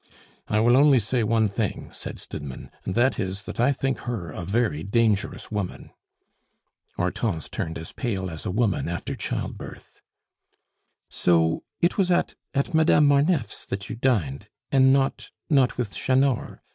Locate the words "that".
2.95-3.19, 3.43-3.59, 13.67-13.91